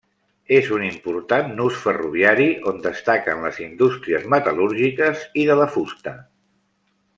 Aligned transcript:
És 0.59 0.69
un 0.75 0.85
important 0.85 1.51
nus 1.59 1.77
ferroviari, 1.83 2.47
on 2.71 2.81
destaquen 2.87 3.45
les 3.49 3.61
indústries 3.67 4.27
metal·lúrgiques 4.35 5.29
i 5.43 5.45
de 5.53 5.61
la 5.63 5.71
fusta. 5.77 6.19